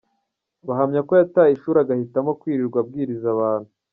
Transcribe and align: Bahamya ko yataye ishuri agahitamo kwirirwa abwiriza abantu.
Bahamya 0.67 0.99
ko 1.07 1.13
yataye 1.19 1.51
ishuri 1.53 1.77
agahitamo 1.83 2.31
kwirirwa 2.39 2.77
abwiriza 2.83 3.27
abantu. 3.35 3.69